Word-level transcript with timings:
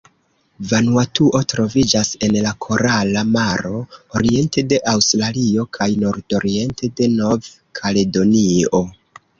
Vanuatuo 0.69 1.41
troviĝas 1.53 2.09
en 2.27 2.37
la 2.45 2.53
Korala 2.67 3.23
Maro, 3.35 3.83
oriente 4.21 4.65
de 4.73 4.81
Aŭstralio 4.95 5.69
kaj 5.79 5.91
nordoriente 6.07 6.93
de 7.03 7.13
Nov-Kaledonio. 7.21 8.87